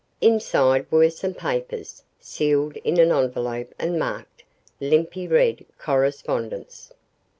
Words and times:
Inside 0.19 0.87
were 0.91 1.11
some 1.11 1.35
papers, 1.35 2.01
sealed 2.19 2.75
in 2.77 2.99
an 2.99 3.11
envelope 3.11 3.71
and 3.77 3.99
marked 3.99 4.41
"Limpy 4.79 5.27
Red 5.27 5.63
Correspondence." 5.77 6.91